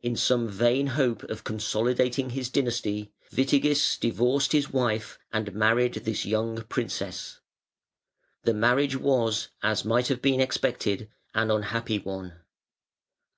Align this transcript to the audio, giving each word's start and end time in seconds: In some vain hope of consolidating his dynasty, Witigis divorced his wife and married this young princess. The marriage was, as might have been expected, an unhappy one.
In 0.00 0.16
some 0.16 0.48
vain 0.48 0.86
hope 0.86 1.22
of 1.24 1.44
consolidating 1.44 2.30
his 2.30 2.48
dynasty, 2.48 3.12
Witigis 3.30 3.98
divorced 3.98 4.52
his 4.52 4.70
wife 4.72 5.18
and 5.34 5.54
married 5.54 5.92
this 5.92 6.24
young 6.24 6.62
princess. 6.62 7.40
The 8.44 8.54
marriage 8.54 8.96
was, 8.96 9.48
as 9.62 9.84
might 9.84 10.08
have 10.08 10.22
been 10.22 10.40
expected, 10.40 11.10
an 11.34 11.50
unhappy 11.50 11.98
one. 11.98 12.36